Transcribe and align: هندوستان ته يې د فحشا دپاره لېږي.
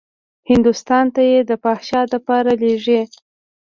هندوستان 0.49 1.05
ته 1.15 1.21
يې 1.31 1.39
د 1.49 1.51
فحشا 1.63 2.01
دپاره 2.13 2.51
لېږي. 2.61 3.01